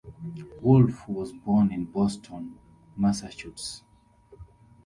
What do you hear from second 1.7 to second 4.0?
in Boston, Massachusetts.